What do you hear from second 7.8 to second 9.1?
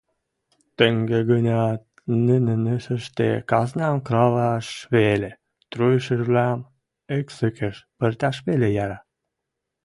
пырташ веле яра...